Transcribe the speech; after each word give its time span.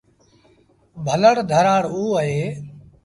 ڀلڙ 1.05 1.35
ڌرآڙ 1.49 1.83
اوٚ 1.93 2.13
اهي۔ 2.19 2.43